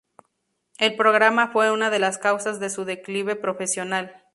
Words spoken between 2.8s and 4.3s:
declive profesional.